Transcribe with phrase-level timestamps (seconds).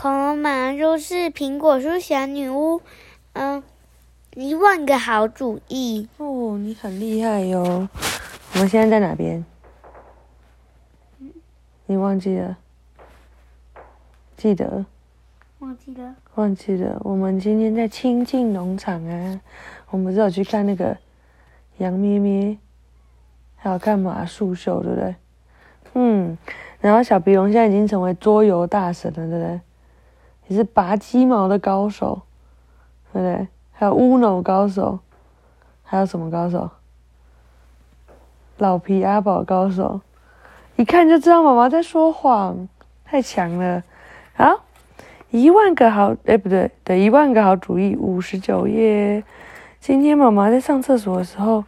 [0.00, 2.80] 恐龙妈妈说是苹果树小女巫，
[3.34, 3.62] 嗯，
[4.34, 6.08] 一万个好主意。
[6.16, 7.86] 哦，你很厉害哟。
[8.54, 9.44] 我们现在在哪边？
[11.84, 12.56] 你忘记了？
[14.38, 14.86] 记得？
[15.58, 16.16] 忘记了。
[16.36, 16.98] 忘记了。
[17.04, 19.38] 我们今天在清境农场啊，
[19.90, 20.96] 我们只有去看那个
[21.76, 22.56] 羊咩咩，
[23.54, 25.14] 还有看马术秀，对不对？
[25.92, 26.38] 嗯。
[26.80, 29.60] 然后小鼻龙现在已经成为桌游大神了，对不对？
[30.50, 32.22] 你是拔鸡毛的高手，
[33.12, 33.46] 对不对？
[33.70, 34.98] 还有乌龙高手，
[35.84, 36.68] 还有什么高手？
[38.58, 40.00] 老皮阿宝高手，
[40.74, 42.66] 一看就知道妈妈在说谎，
[43.04, 43.84] 太强了。
[44.34, 44.64] 好，
[45.30, 49.22] 一万个好，哎，不对，对，一万个好主意，五十九页。
[49.78, 51.62] 今天妈妈在上厕所的时候。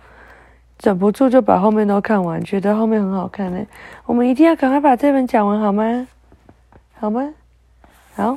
[0.82, 3.64] 忍不住就把后面都看完，觉得后面很好看呢。
[4.04, 6.08] 我们一定要赶快把这本讲完，好吗？
[6.98, 7.32] 好吗？
[8.16, 8.36] 好。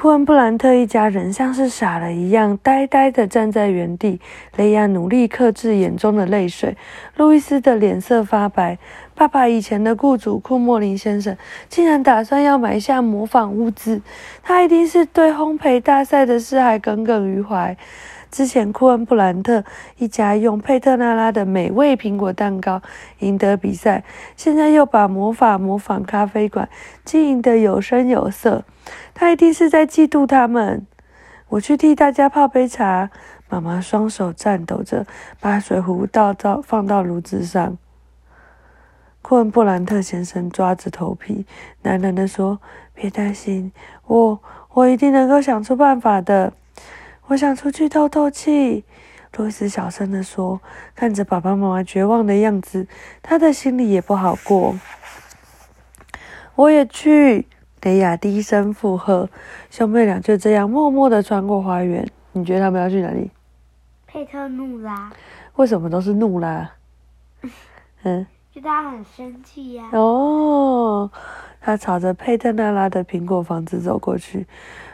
[0.00, 4.20] 库恩布兰特一家人像是傻了一样，呆呆地站在原地。
[4.54, 6.76] 雷亚努力克制眼中的泪水，
[7.16, 8.78] 路易斯的脸色发白。
[9.16, 11.36] 爸爸以前的雇主库莫林先生
[11.68, 14.00] 竟然打算要买下模仿物资，
[14.44, 17.76] 他一定是对烘焙大赛的事还耿耿于怀。
[18.30, 19.64] 之前，库恩布兰特
[19.96, 22.82] 一家用佩特纳拉的美味苹果蛋糕
[23.20, 24.04] 赢得比赛，
[24.36, 26.68] 现在又把魔法模仿咖啡馆
[27.04, 28.64] 经营得有声有色。
[29.14, 30.86] 他一定是在嫉妒他们。
[31.48, 33.10] 我去替大家泡杯茶。
[33.50, 35.06] 妈妈双手颤抖着，
[35.40, 37.78] 把水壶倒到放到炉子上。
[39.22, 41.46] 库恩布兰特先生抓着头皮，
[41.82, 42.60] 喃喃地说
[42.92, 43.72] ：“别担心，
[44.06, 44.38] 我
[44.74, 46.52] 我一定能够想出办法的。”
[47.28, 48.84] 我想出去透透气，
[49.36, 50.60] 路易斯小声地说，
[50.94, 52.86] 看着爸爸妈妈绝望的样子，
[53.22, 54.74] 他的心里也不好过。
[56.54, 57.46] 我也去，
[57.82, 59.28] 雷亚低声附和。
[59.70, 62.08] 兄妹俩就这样默默地穿过花园。
[62.32, 63.30] 你觉得他们要去哪里？
[64.06, 65.12] 佩特怒啦。
[65.56, 66.72] 为什么都是怒啦？
[68.04, 69.90] 嗯，就他很生气呀。
[69.92, 71.10] 哦，
[71.60, 74.46] 他朝着佩特纳拉的苹果房子走过去。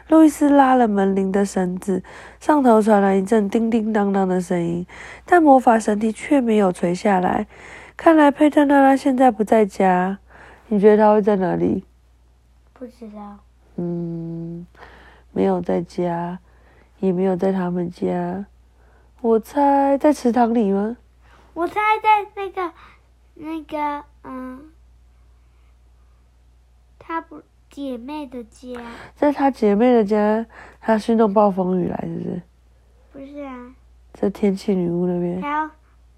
[0.07, 2.03] 路易斯拉了门铃的绳子，
[2.39, 4.85] 上头传来一阵叮叮当当的声音，
[5.25, 7.47] 但魔法绳梯却没有垂下来。
[7.97, 10.19] 看来佩特娜拉现在不在家，
[10.67, 11.83] 你觉得他会在哪里？
[12.73, 13.39] 不知道。
[13.77, 14.67] 嗯，
[15.31, 16.37] 没有在家，
[16.99, 18.45] 也没有在他们家。
[19.21, 20.97] 我猜在池塘里吗？
[21.55, 21.73] 我猜
[22.03, 22.73] 在那个
[23.33, 24.71] 那个嗯，
[26.99, 27.41] 他不。
[27.69, 28.79] 姐妹的家，
[29.15, 30.45] 在她姐妹的家，
[30.79, 32.41] 她是弄暴风雨来，是不是？
[33.13, 33.75] 不是啊，
[34.13, 35.41] 在天气女巫那边。
[35.41, 35.69] 还要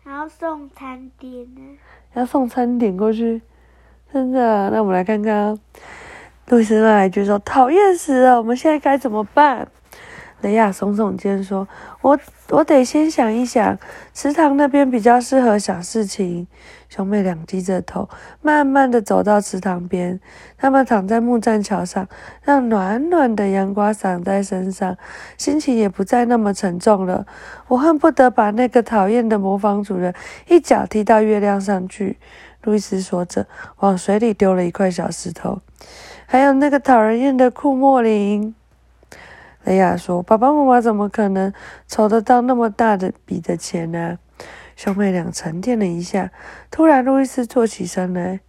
[0.03, 1.61] 还要送餐点呢。
[2.13, 3.41] 要送餐点过去，
[4.11, 4.43] 真的？
[4.43, 5.59] 啊那我们来看看。
[6.49, 9.67] 路易斯来就说：“讨厌死了，我们现在该怎么办？”
[10.39, 11.67] 雷亚耸耸肩说
[12.01, 12.17] ：“我
[12.51, 13.77] 我得先想一想，
[14.13, 16.47] 池塘那边比较适合想事情。”
[16.89, 18.07] 兄妹俩低着头，
[18.41, 20.19] 慢慢的走到池塘边。
[20.57, 22.07] 他们躺在木栈桥上，
[22.43, 24.97] 让暖暖的阳光洒在身上，
[25.37, 27.25] 心情也不再那么沉重了。
[27.67, 30.13] 我恨不得把那个讨厌的模仿主人
[30.47, 32.17] 一脚踢到月亮上去。
[32.63, 33.45] 路易斯说着，
[33.77, 35.61] 往水里丢了一块小石头。
[36.25, 38.53] 还有那个讨人厌的库莫林。
[39.63, 41.51] 雷亚说：“爸爸妈妈怎么可能
[41.87, 44.17] 筹得到那么大的笔的钱呢？”
[44.77, 46.29] 兄妹俩沉淀了一下，
[46.69, 48.41] 突然路易斯坐起身来：“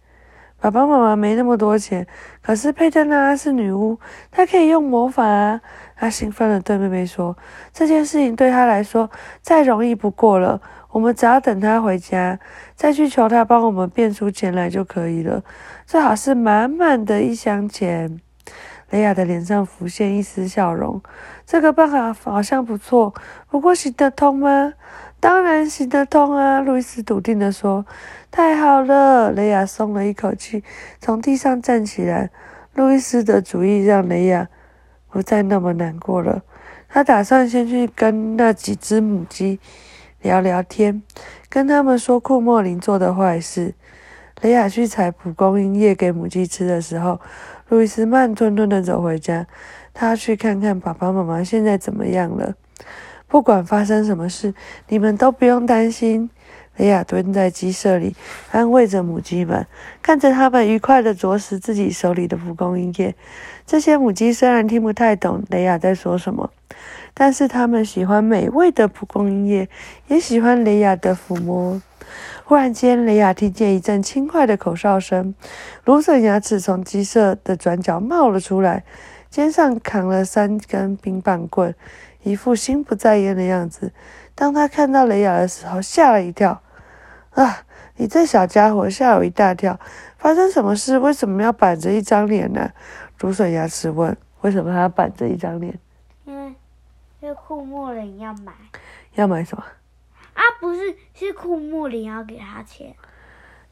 [0.61, 2.05] 爸爸妈妈没那么多钱，
[2.43, 3.97] 可是佩特娜拉是女巫，
[4.29, 5.59] 她可以用魔法啊！”
[5.97, 7.35] 他兴奋地对妹妹说
[7.73, 9.09] ：“这件事情对她来说
[9.41, 12.39] 再容易不过了，我们只要等她回家，
[12.75, 15.43] 再去求她帮我们变出钱来就可以了，
[15.87, 18.21] 最好是满满的一箱钱。”
[18.91, 20.99] 雷亚的脸上浮现一丝笑容，
[21.45, 23.13] 这个办法好像不错，
[23.47, 24.73] 不过行得通吗？
[25.19, 26.61] 当然行得通啊！
[26.61, 27.85] 路易斯笃定地说。
[28.31, 30.63] 太好了，雷亚松了一口气，
[31.01, 32.29] 从地上站起来。
[32.73, 34.47] 路易斯的主意让雷亚
[35.09, 36.43] 不再那么难过了。
[36.87, 39.59] 他打算先去跟那几只母鸡
[40.21, 41.01] 聊聊天，
[41.49, 43.73] 跟他们说库莫林做的坏事。
[44.41, 47.19] 雷亚去采蒲公英叶给母鸡吃的时候。
[47.67, 49.45] 路易斯慢吞吞地走回家，
[49.93, 52.55] 他去看看爸爸妈妈现在怎么样了。
[53.29, 54.53] 不管发生什么事，
[54.89, 56.29] 你们都不用担心。
[56.77, 58.15] 雷亚蹲在鸡舍里，
[58.51, 59.67] 安慰着母鸡们，
[60.01, 63.13] 看着它们愉快地啄食自己手里的蒲公英叶。
[63.65, 66.49] 这些母鸡虽然听不太懂雷亚在说什么，
[67.13, 69.69] 但是它们喜欢美味的蒲公英叶，
[70.07, 71.81] 也喜欢雷亚的抚摸。
[72.45, 75.35] 忽然间，雷亚听见一阵轻快的口哨声，
[75.83, 78.85] 芦笋牙齿从鸡舍的转角冒了出来，
[79.29, 81.75] 肩上扛了三根冰棒棍，
[82.23, 83.91] 一副心不在焉的样子。
[84.35, 86.61] 当他看到雷雅的时候，吓了一跳。
[87.31, 87.65] 啊！
[87.95, 89.77] 你这小家伙吓我一大跳！
[90.17, 90.97] 发生什么事？
[90.97, 92.71] 为什么要板着一张脸呢？
[93.17, 94.15] 竹笋牙齿问。
[94.41, 95.77] 为什么他要板着一张脸？
[96.23, 96.55] 因为，
[97.19, 98.53] 因为库莫林要买。
[99.15, 99.63] 要买什么？
[100.33, 102.95] 啊，不是，是库莫林要给他钱。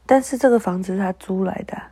[0.04, 1.82] 但是这个房子是他租来的，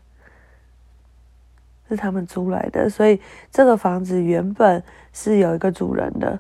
[1.88, 3.20] 是他们租来的，所以
[3.50, 4.82] 这个房子原本
[5.12, 6.38] 是有一个主人的。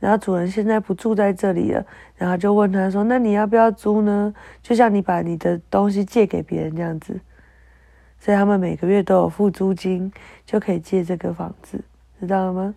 [0.00, 1.84] 然后主人现在不住在这里了，
[2.16, 4.32] 然后就问他说：“那你要不要租呢？
[4.62, 7.20] 就像你把你的东西借给别人这样子。”
[8.20, 10.12] 所以他们每个月都有付租金，
[10.46, 11.80] 就可以借这个房子，
[12.20, 12.74] 知道了吗？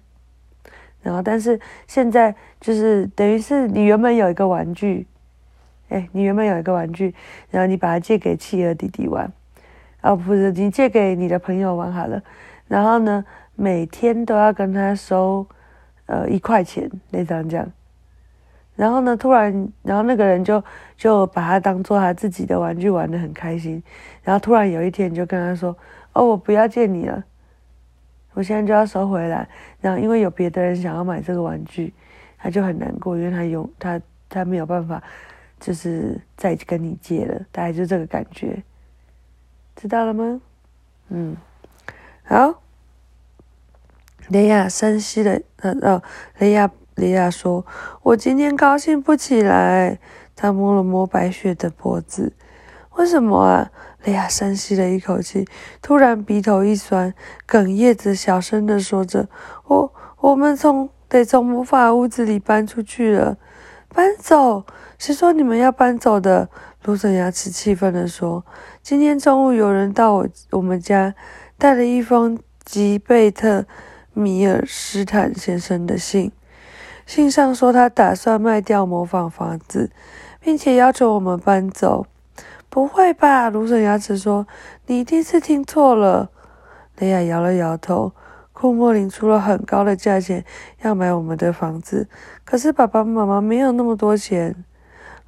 [1.03, 5.05] 然后，但是现在就是等于是你原本有一个玩具，
[5.89, 7.13] 哎，你原本有一个玩具，
[7.49, 9.31] 然后你把它借给企鹅弟弟玩，
[10.01, 12.21] 哦，不是，你借给你的朋友玩好了，
[12.67, 13.25] 然后呢，
[13.55, 15.45] 每天都要跟他收。
[16.11, 17.71] 呃，一块钱那张这样，
[18.75, 20.61] 然后呢，突然，然后那个人就
[20.97, 23.81] 就把它当做他自己的玩具，玩的很开心。
[24.21, 25.73] 然后突然有一天，就跟他说
[26.11, 27.23] ：“哦，我不要借你了，
[28.33, 29.47] 我现在就要收回来。”
[29.79, 31.93] 然后因为有别的人想要买这个玩具，
[32.37, 35.01] 他就很难过，因为他有他他没有办法，
[35.61, 38.61] 就是再跟你借了，大概就这个感觉，
[39.77, 40.41] 知道了吗？
[41.07, 41.37] 嗯，
[42.25, 42.61] 好。
[44.31, 46.01] 雷亚深吸了，呃呃，
[46.37, 47.65] 雷亚雷亚说
[48.01, 49.99] ：“我今天高兴不起来。”
[50.37, 52.31] 他摸了摸白雪的脖子
[52.95, 53.69] ，“为什么啊？”
[54.05, 55.45] 雷亚深吸了一口气，
[55.81, 57.13] 突然鼻头一酸，
[57.45, 59.27] 哽咽着小声的说着
[59.67, 63.37] ：“我我们从得从魔法屋子里搬出去了，
[63.93, 64.63] 搬走？
[64.97, 66.47] 谁说你们要搬走的？”
[66.85, 68.45] 卢森牙齿气愤的说
[68.81, 71.13] ：“今天中午有人到我我们家，
[71.57, 73.65] 带了一封吉贝特。”
[74.13, 76.31] 米尔斯坦先生的信，
[77.05, 79.89] 信上说他打算卖掉模仿房子，
[80.39, 82.05] 并且要求我们搬走。
[82.69, 83.49] 不会吧？
[83.49, 84.47] 芦笋牙齿说
[84.87, 86.29] ：“你一定是听错了。”
[86.99, 88.13] 雷亚摇了摇头。
[88.53, 90.45] 库莫林出了很高的价钱
[90.81, 92.07] 要买我们的房子，
[92.45, 94.63] 可是爸爸妈妈没有那么多钱。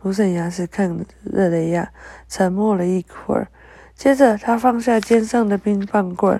[0.03, 1.91] 芦笋牙齿看着雷亚，
[2.29, 3.47] 沉默了一会儿，
[3.95, 6.39] 接着他放下肩上的冰棒棍，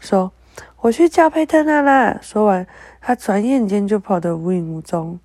[0.00, 0.32] 说。
[0.80, 2.18] 我去叫佩特娜啦！
[2.22, 2.64] 说完，
[3.00, 5.18] 他转眼间就跑得无影无踪。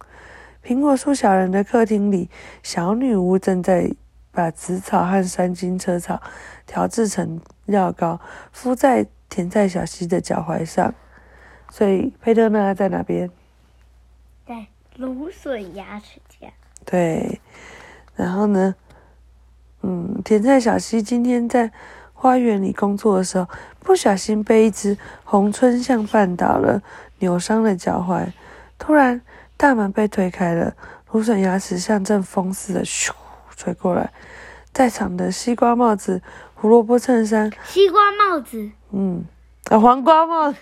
[0.64, 2.28] 苹果树小人的客厅里，
[2.64, 3.92] 小女巫正在
[4.32, 6.20] 把紫草和三金车草
[6.66, 8.20] 调制成药膏，
[8.52, 10.92] 敷在甜菜小溪的脚踝上。
[11.70, 13.30] 所以佩特娜在哪边？
[14.48, 14.66] 在
[14.98, 16.48] 芦笋牙齿家。
[16.84, 17.40] 对，
[18.16, 18.74] 然后呢？
[19.84, 21.72] 嗯，甜菜小溪今天在。
[22.24, 23.46] 花园里工作的时候，
[23.82, 26.82] 不小心被一只红春象绊倒了，
[27.20, 28.32] 扭伤了脚踝。
[28.80, 29.20] 突然，
[29.58, 30.74] 大门被推开了，
[31.12, 33.12] 芦笋牙齿像阵风似的咻
[33.58, 34.10] 吹过来。
[34.72, 36.22] 在场的西瓜帽子、
[36.56, 39.26] 胡萝卜衬衫、西瓜帽子，嗯，
[39.70, 40.60] 啊，黄瓜帽子，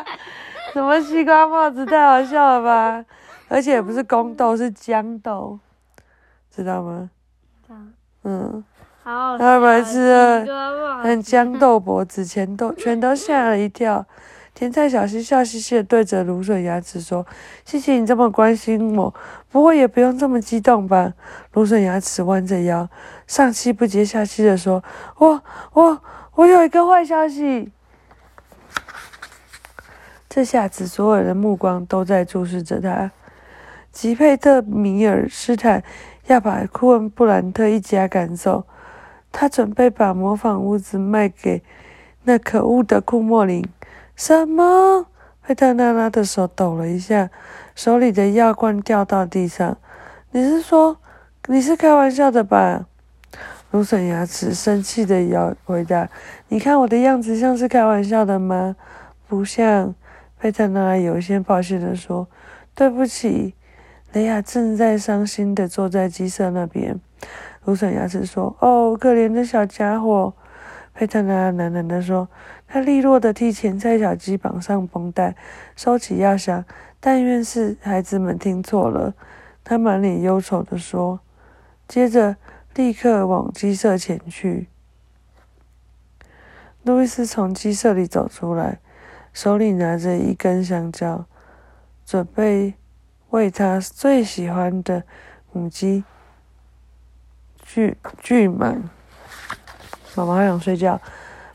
[0.72, 1.84] 什么西瓜帽子？
[1.84, 3.04] 太好笑了吧！
[3.48, 5.58] 而且不是宫斗，是豇豆，
[6.50, 7.10] 知道吗？
[8.22, 8.64] 嗯。
[9.38, 14.04] 太白痴了，很豇豆脖子，全都全都吓了一跳。
[14.52, 17.24] 甜菜小溪笑嘻嘻的对着芦笋牙齿说
[17.64, 19.14] ：“谢谢你这么关心我，
[19.48, 21.12] 不过也不用这么激动吧。”
[21.54, 22.88] 芦笋牙齿弯着腰，
[23.28, 24.82] 上气不接下气的说
[25.18, 25.40] ：“我
[25.74, 26.00] 我
[26.34, 27.70] 我有一个坏消息。”
[30.28, 33.12] 这下子，所有人的目光都在注视着他。
[33.92, 35.84] 吉佩特米尔斯坦
[36.26, 38.64] 要把库恩布兰特一家赶走。
[39.38, 41.62] 他准备把模仿屋子卖给
[42.24, 43.62] 那可恶的库莫林。
[44.14, 45.08] 什么？
[45.42, 47.28] 佩特娜拉的手抖了一下，
[47.74, 49.76] 手里的药罐掉到地上。
[50.30, 50.96] 你是说
[51.48, 52.86] 你是开玩笑的吧？
[53.72, 56.08] 芦笋牙齿生气的摇回答
[56.48, 58.74] ：“你看我的样子像是开玩笑的吗？
[59.28, 59.94] 不像。”
[60.40, 62.26] 佩特娜拉有些抱歉的说
[62.74, 63.54] ：“对不起。”
[64.14, 66.98] 雷亚正在伤心的坐在鸡舍那边。
[67.66, 70.32] 芦笋牙齿说：“哦，可怜的小家伙。”
[70.94, 72.26] 佩特拉喃喃地说
[72.66, 75.36] ：“他利落地替前菜小鸡绑上绷带，
[75.76, 76.64] 收起药箱。
[77.00, 79.12] 但愿是孩子们听错了。”
[79.62, 81.20] 他满脸忧愁地说，
[81.88, 82.36] 接着
[82.74, 84.68] 立刻往鸡舍前去。
[86.84, 88.78] 路易斯从鸡舍里走出来，
[89.32, 91.26] 手里拿着一根香蕉，
[92.06, 92.74] 准备
[93.30, 95.02] 为他最喜欢的
[95.52, 96.04] 母鸡。
[97.66, 98.82] 巨巨满。
[100.14, 101.00] 妈妈想睡觉，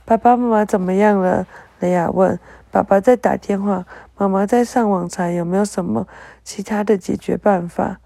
[0.06, 1.48] 爸爸妈妈怎么样了？
[1.80, 2.38] 雷亚问。
[2.70, 3.86] 爸爸在打电话，
[4.18, 6.08] 妈妈在上网查有没有什么
[6.44, 7.98] 其他的解决办法。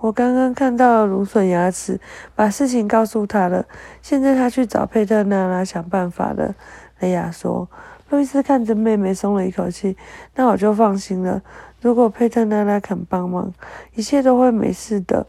[0.00, 2.00] 我刚刚看到了芦笋牙齿，
[2.34, 3.64] 把事情告诉他了。
[4.02, 6.54] 现在他去找佩特娜拉想办法了。
[6.98, 7.68] 雷亚说。
[8.10, 9.96] 路易斯看着妹妹，松了一口气。
[10.34, 11.40] 那我就放心了。
[11.80, 13.52] 如果佩特娜拉肯帮忙，
[13.94, 15.26] 一切都会没事的。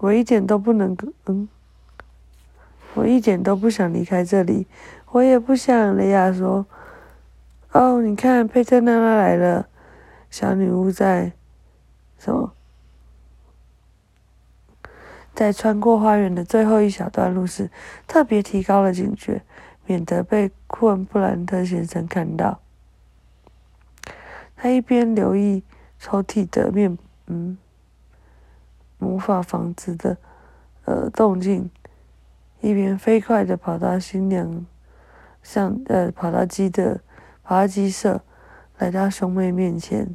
[0.00, 1.48] 我一点都不能，嗯，
[2.94, 4.66] 我一点都不想离开这里。
[5.12, 5.96] 我也不想。
[5.96, 6.66] 雷亚说
[7.72, 9.68] ：“哦，你看，佩特娜娜来了。
[10.30, 11.32] 小女巫在
[12.18, 12.52] 什么？
[15.34, 17.70] 在穿过花园的最后一小段路时，
[18.06, 19.42] 特别提高了警觉。”
[19.86, 22.60] 免得被库恩布兰特先生看到。
[24.54, 25.64] 他一边留意
[25.98, 27.58] 抽屉的面，嗯，
[29.00, 30.16] 魔法房子的
[30.84, 31.68] 呃动静，
[32.60, 34.64] 一边飞快的跑到新娘
[35.42, 37.00] 上，呃，跑到鸡的，
[37.42, 38.20] 跑到鸡舍，
[38.78, 40.14] 来到兄妹面前。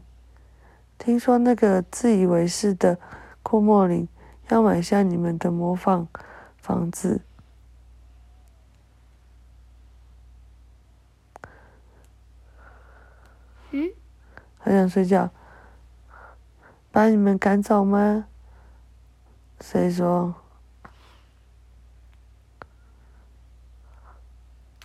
[0.98, 2.98] 听说那个自以为是的
[3.44, 4.08] 库莫林
[4.50, 6.08] 要买下你们的魔法
[6.58, 7.22] 房子。
[13.72, 13.90] 嗯，
[14.60, 15.32] 还想睡觉，
[16.92, 18.28] 把你们赶走吗？
[19.62, 20.34] 谁说？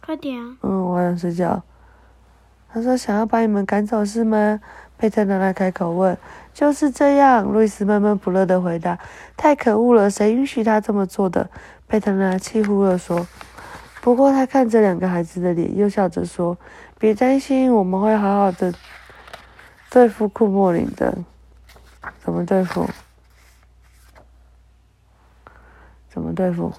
[0.00, 0.38] 快点！
[0.62, 1.62] 嗯，我想睡觉。
[2.72, 4.60] 他说想要把你们赶走是吗？
[4.96, 6.16] 佩特奶奶开口问。
[6.52, 8.98] 就是这样，路易斯闷闷不乐的回答。
[9.36, 11.48] 太可恶了，谁允许他这么做的？
[11.86, 13.26] 佩特奶奶气呼了说。
[14.00, 16.56] 不过他看着两个孩子的脸，又笑着说。
[16.98, 18.72] 别担心，我们会好好的
[19.90, 21.16] 对付库莫林的。
[22.18, 22.88] 怎么对付？
[26.10, 26.70] 怎么对付？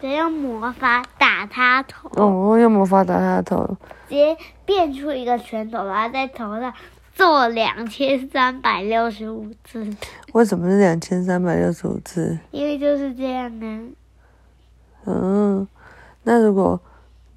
[0.00, 2.08] 得用魔法打他头。
[2.14, 3.76] 哦，用魔法打他头。
[4.08, 6.72] 直接变出一个拳头，然后在头上
[7.14, 9.94] 做两千三百六十五次。
[10.32, 12.38] 为什么是两千三百六十五次？
[12.52, 13.80] 因为就是这样啊。
[15.04, 15.68] 嗯，
[16.22, 16.80] 那如果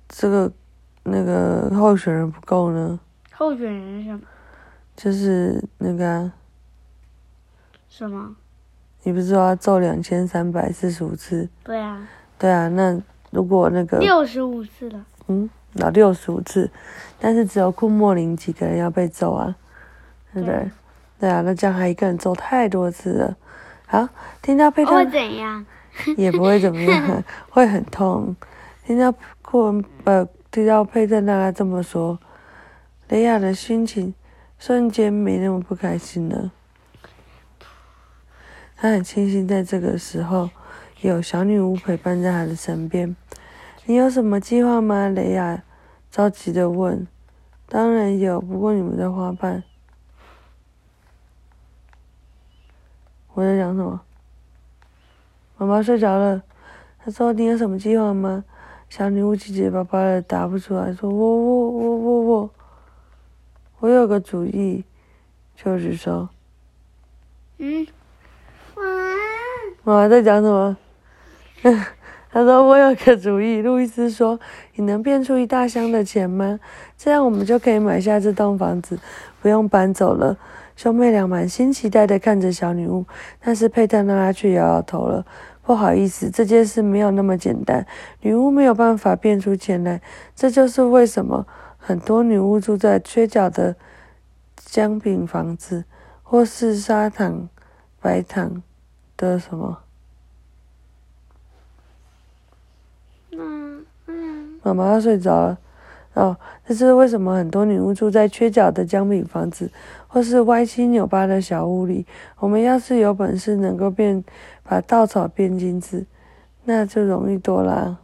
[0.07, 0.49] 这个。
[1.03, 2.99] 那个候选人不够呢？
[3.31, 4.21] 候选人什么？
[4.95, 6.31] 就是那个
[7.89, 8.35] 什么？
[9.03, 11.49] 你不是说要揍两千三百四十五次？
[11.63, 12.07] 对啊。
[12.37, 15.05] 对啊，那如果那个六十五次了。
[15.27, 16.69] 嗯，那六十五次，
[17.19, 19.55] 但是只有库莫林几个人要被揍啊？
[20.33, 20.71] 对不对？
[21.19, 23.37] 对啊，那这样还一个人揍太多次了。
[23.85, 24.07] 好，
[24.41, 25.65] 听到佩特会怎样？
[26.17, 28.35] 也不会怎么样， 会很痛。
[28.85, 30.27] 听到库文呃。
[30.51, 32.19] 听到佩特娜拉这么说，
[33.07, 34.13] 雷亚的心情
[34.59, 36.51] 瞬间没那么不开心了。
[38.81, 40.49] 他很庆幸在这个时候
[41.01, 43.15] 有小女巫陪伴在他的身边。
[43.85, 45.07] 你有什么计划吗？
[45.07, 45.61] 雷亚
[46.09, 47.07] 着急的问。
[47.67, 49.63] 当然有，不过你们的花瓣……
[53.35, 54.01] 我在讲什么？
[55.59, 56.41] 妈妈睡着了。
[57.05, 58.43] 他说：“你有什么计划吗？”
[58.89, 62.49] 小女巫结结巴巴的答不出来，说：“我我我我我，
[63.81, 64.83] 我有个主意，
[65.55, 66.29] 就是说，
[67.59, 67.85] 嗯，
[69.83, 70.77] 妈妈在讲什么？
[72.31, 73.61] 他说我有个主意。
[73.61, 74.39] 路易斯说：
[74.75, 76.59] 你能变出一大箱的钱吗？
[76.97, 78.99] 这样我们就可以买下这栋房子，
[79.41, 80.37] 不用搬走了。
[80.75, 83.05] 兄妹俩满心期待的看着小女巫，
[83.39, 85.25] 但是佩特娜拉却摇摇头了。”
[85.63, 87.85] 不好意思，这件事没有那么简单。
[88.21, 90.01] 女巫没有办法变出钱来，
[90.35, 91.45] 这就是为什么
[91.77, 93.75] 很多女巫住在缺角的
[94.55, 95.85] 姜饼房子，
[96.23, 97.47] 或是砂糖、
[98.01, 98.63] 白糖
[99.21, 99.81] 的什么。
[103.31, 104.59] 嗯嗯。
[104.63, 105.57] 妈妈要睡着了。
[106.13, 106.35] 哦，
[106.65, 109.71] 这是为什么很多女巫住在缺角的姜饼房子，
[110.07, 112.05] 或是歪七扭八的小屋里。
[112.39, 114.23] 我们要是有本事能够变。
[114.63, 116.05] 把稻草变金子，
[116.63, 117.97] 那就容易多啦。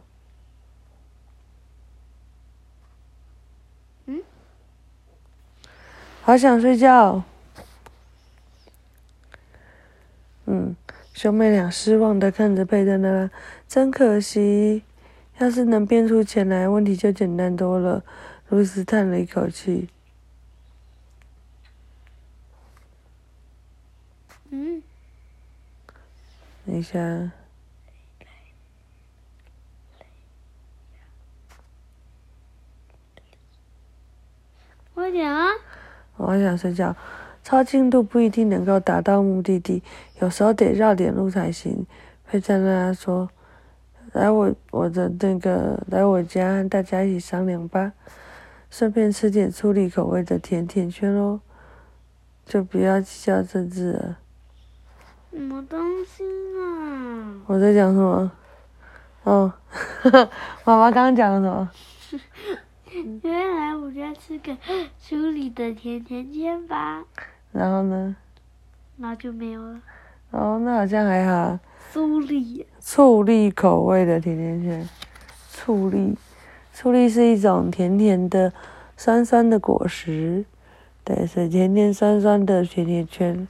[4.04, 4.20] 嗯，
[6.20, 7.22] 好想睡觉。
[10.44, 10.76] 嗯，
[11.18, 13.28] 兄妹俩失望的看着佩特拉，
[13.66, 14.84] 真可惜。
[15.38, 18.04] 要是能变出钱来，问题就简单多了。
[18.50, 19.88] 露丝叹了一口气。
[24.50, 24.80] 嗯。
[26.64, 27.32] 等一下，
[34.94, 35.48] 快点啊！
[36.16, 36.94] 我还想睡觉。
[37.48, 39.82] 超进度不一定能够达到目的地，
[40.20, 41.86] 有时候得绕点路才行。
[42.26, 43.30] 佩特拉说
[44.12, 47.92] ：“来我我的那个来我家，和大家一起商量吧，
[48.68, 51.40] 顺便吃点处理口味的甜甜圈哦，
[52.44, 54.18] 就不要计较政治了。”
[55.32, 56.24] 什么东西
[56.60, 57.40] 啊？
[57.46, 58.30] 我在讲什么？
[59.24, 59.50] 哦，
[60.66, 63.10] 妈妈刚刚讲了什么？
[63.22, 64.54] 原来我家吃个
[65.00, 67.04] 处理的甜甜圈吧。
[67.58, 68.14] 然后呢？
[68.98, 69.80] 然后就没有了。
[70.30, 71.58] 哦，那好像还好。
[71.92, 72.64] 醋栗。
[72.78, 74.88] 醋栗口味的甜甜圈。
[75.50, 76.16] 醋栗，
[76.72, 78.52] 醋栗是一种甜甜的、
[78.96, 80.44] 酸酸的果实。
[81.02, 83.48] 对，是甜甜酸酸的甜甜圈。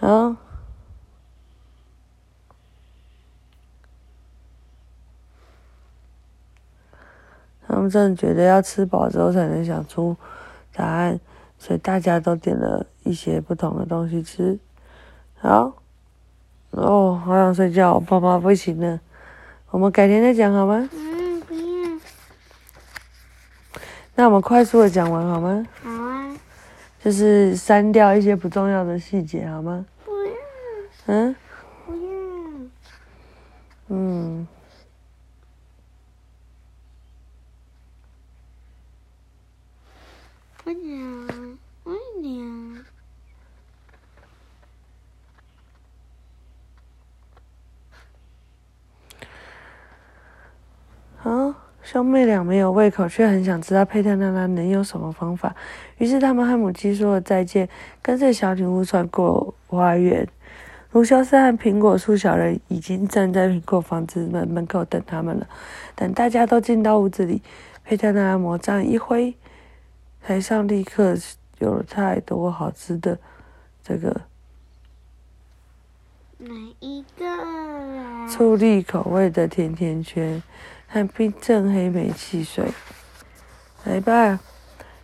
[0.00, 0.38] 啊。
[7.66, 10.16] 他们真的觉得要吃饱之后才能想出
[10.72, 11.20] 答案，
[11.58, 14.58] 所以大家都点了一些不同的东西吃。
[15.40, 15.72] 好，
[16.72, 19.00] 哦，好想睡觉，爸爸不行了，
[19.70, 20.88] 我们改天再讲好吗？
[20.92, 22.00] 嗯，不要。
[24.14, 25.66] 那我们快速的讲完好吗？
[25.82, 26.36] 好啊。
[27.02, 29.86] 就是删掉一些不重要的细节好吗？
[30.04, 30.32] 不要。
[31.06, 31.36] 嗯。
[31.86, 32.00] 不要。
[33.88, 34.46] 嗯。
[40.64, 42.84] 快点，快点！
[51.16, 51.54] 好，
[51.90, 55.56] 兄妹俩没有胃口，却很想知道佩特娜拉能有什么方法。
[55.96, 57.66] 于是他们和母鸡说了再见，
[58.02, 60.28] 跟着小女巫穿过花园。
[60.92, 65.46] 卢修斯和苹果树小人已经站在苹果房子门门口等他们了。
[65.94, 67.40] 等大家都进到屋子里，
[67.82, 69.34] 佩特娜拉魔杖一挥。
[70.22, 71.16] 台上立刻
[71.58, 73.18] 有了太多好吃的，
[73.82, 74.14] 这个
[76.36, 77.24] 哪一个？
[78.28, 80.42] 醋栗口味的甜甜圈
[80.88, 82.72] 和冰镇黑莓汽水。
[83.84, 84.40] 来吧，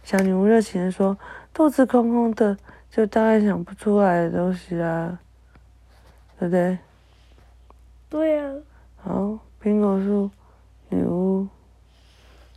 [0.03, 1.17] 小女巫热情的说
[1.55, 2.57] ：“肚子空空的，
[2.91, 5.19] 就当然想不出来的东西啦，
[6.39, 6.79] 对不对？”
[8.11, 8.53] 对啊。
[8.97, 10.31] 好，苹果树
[10.89, 11.47] 女巫。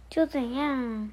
[0.10, 1.12] 就怎样？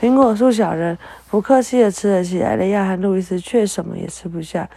[0.00, 0.96] 苹果树小人
[1.28, 4.68] 不客气的吃了起来，雷亚和路易斯却什么也吃不下。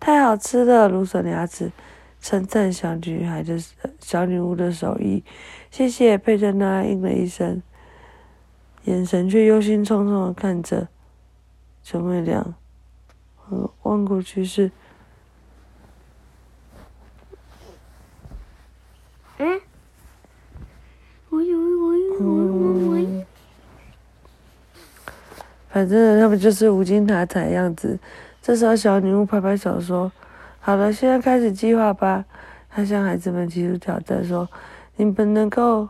[0.00, 1.70] 太好吃了，芦笋牙齿
[2.20, 3.56] 称赞小女孩的
[4.00, 5.22] 小女巫的手艺。
[5.72, 7.62] 谢谢，佩特娜应了一声，
[8.84, 10.88] 眼神却忧心忡忡的看着
[11.82, 12.54] 兄妹俩。
[13.82, 14.70] 望过去是，
[19.38, 19.58] 嗯，
[21.30, 21.44] 我我
[22.20, 23.24] 我我以。
[25.70, 27.98] 反正他们就是无精打采的样子。
[28.42, 30.12] 这时候，小女巫拍拍手说
[30.60, 32.26] ：“好了，现在开始计划吧。”
[32.68, 34.46] 她向孩子们提出挑战说
[35.04, 35.88] ：“你们能够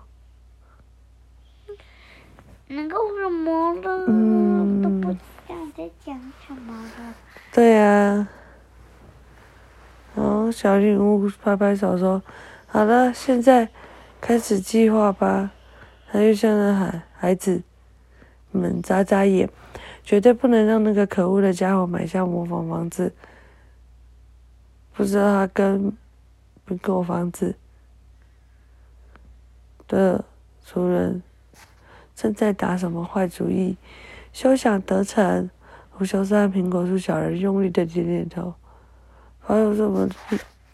[2.68, 4.07] 能够什么了？
[4.09, 7.14] 嗯，都不想再讲什么了。”
[7.53, 8.27] 对呀。
[10.14, 12.22] 然后小女巫拍拍手说
[12.66, 13.68] ：“好了，现在
[14.18, 15.51] 开始计划吧。”
[16.11, 17.62] 他又向着喊孩子
[18.51, 19.51] 们眨眨眼。
[20.03, 23.12] 绝对不能让那个可恶的家伙买下模仿房子。
[24.94, 25.94] 不知道他跟
[26.64, 27.55] 不够房子
[29.92, 30.24] 的
[30.64, 31.22] 主人
[32.16, 33.76] 正在打什么坏主意，
[34.33, 35.50] 休想得逞！
[35.90, 38.55] 胡修斯和苹果树小人用力的点点头，
[39.38, 40.09] 还有什么？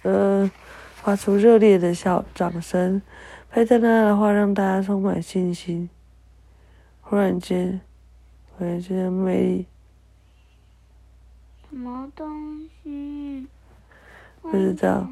[0.02, 0.48] 呃，
[0.94, 3.02] 发出热烈的笑掌声。
[3.50, 5.90] 佩特娜的话让大家充满信心。
[7.00, 7.80] 忽然间。
[8.60, 9.64] 我觉得没
[11.70, 13.46] 什么东西，
[14.42, 15.08] 不知道。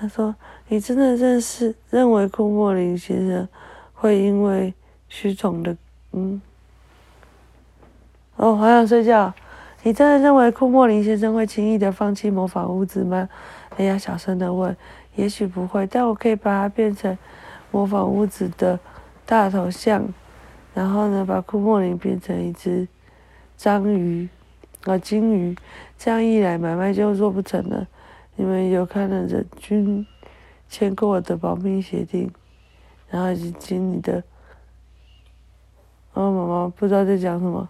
[0.00, 0.34] 他说
[0.68, 3.46] ：“你真的认识认为库莫林先生
[3.92, 4.72] 会因为
[5.10, 5.76] 虚宠的
[6.12, 6.40] 嗯？
[8.36, 9.34] 哦，好想睡觉。
[9.82, 13.28] 你真的认为库莫林先生会轻易的放弃模仿屋子吗？”
[13.76, 14.74] 哎呀，小声的问
[15.16, 17.16] ：“也许不会，但我可以把它变成
[17.70, 18.80] 模仿屋子的
[19.26, 20.02] 大头像。”
[20.72, 22.88] 然后呢，把库莫林变成一只
[23.58, 24.26] 章鱼
[24.84, 25.54] 啊，金鱼，
[25.98, 27.86] 这样一来买卖就做不成了。
[28.40, 30.06] 你们有看了人均
[30.66, 32.32] 签过我的保密协定，
[33.10, 34.22] 然后以及你的，
[36.14, 37.68] 哦，妈妈不知道在讲什么。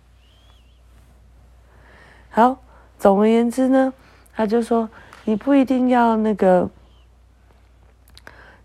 [2.28, 2.62] 好，
[3.00, 3.92] 总而言之呢，
[4.33, 4.88] 他就说
[5.24, 6.70] 你不一定要那个，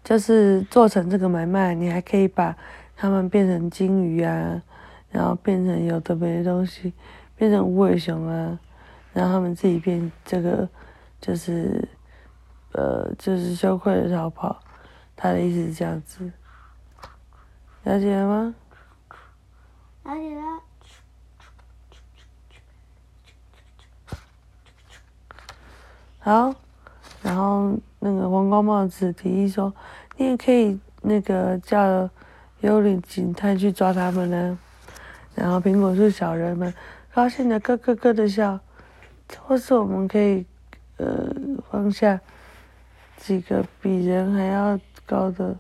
[0.04, 2.56] 就是做成这个买卖，你还可以把。
[2.98, 4.62] 他们变成金鱼啊，
[5.10, 6.94] 然后变成有的没的东西，
[7.36, 8.60] 变成无尾熊啊，
[9.12, 10.70] 然后他们自己变这个
[11.20, 11.86] 就是
[12.76, 14.60] 呃，就是羞愧的逃跑。
[15.16, 16.30] 他的意思是这样子，
[17.84, 18.56] 了解了吗？
[20.04, 20.62] 了解了。
[26.20, 26.56] 好，
[27.24, 29.74] 然后那个黄光帽子提议说，
[30.18, 32.10] 你也可以那个叫
[32.60, 34.60] 幽灵警探去抓他们呢。
[35.34, 36.74] 然后苹果树小人们
[37.14, 38.60] 高兴的咯咯咯的笑，
[39.40, 40.46] 或是我们可以
[40.98, 41.30] 呃
[41.70, 42.20] 放下
[43.18, 45.56] 几个比人还要高的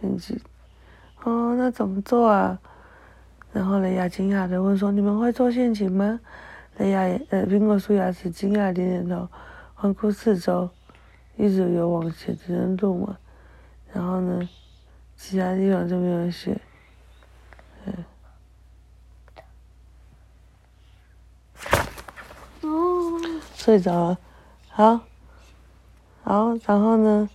[0.00, 0.40] 陷阱。
[1.22, 2.58] 哦，那怎么做啊？
[3.52, 6.18] 然后雷亚惊讶的问说：“你们会做陷阱吗？”
[6.78, 9.28] 雷亚呃苹果树牙齿惊讶点点头，
[9.74, 10.68] 环顾四周，
[11.36, 13.16] 一直有往前的路嘛。
[13.92, 14.48] 然后呢，
[15.16, 16.60] 其他地方就没有写。
[17.86, 18.04] 嗯。
[22.62, 23.20] 哦，
[23.54, 24.18] 睡着了，
[24.68, 25.00] 好，
[26.24, 27.28] 好，然后呢？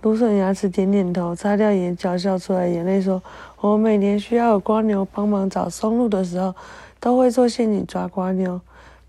[0.00, 3.20] 芦笋牙齿点点头，擦掉眼角笑出来，眼泪说
[3.60, 6.54] ：“我每年需要瓜牛帮忙找松露的时候，
[7.00, 8.60] 都会做陷阱抓瓜牛。”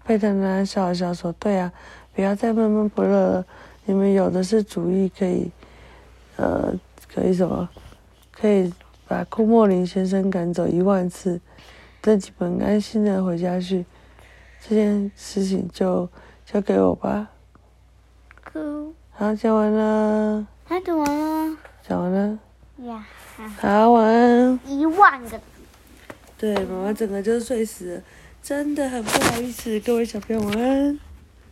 [0.03, 1.71] 佩特呢笑了笑说：“对啊，
[2.15, 3.45] 不要再闷闷不乐了，
[3.85, 5.51] 你们有的是主意，可以，
[6.37, 6.73] 呃，
[7.13, 7.69] 可以什么？
[8.31, 8.73] 可以
[9.07, 11.39] 把库莫林先生赶走一万次，
[12.01, 13.85] 自己本安心的回家去。
[14.67, 16.09] 这件事情就
[16.47, 17.29] 交给我吧。”。
[19.19, 20.47] 好，讲完了。
[20.63, 21.57] 还讲完了。
[21.85, 22.39] 讲完了。
[22.85, 23.05] 呀。
[23.57, 24.57] 好，晚安。
[24.65, 25.41] 一万个。
[26.37, 28.01] 对，妈妈整个就睡死了，
[28.41, 30.97] 真的很不好意思，各位小朋友晚安。